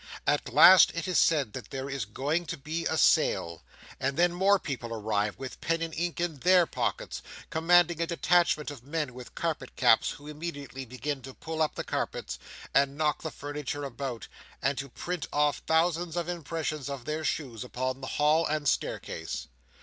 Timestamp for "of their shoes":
16.89-17.63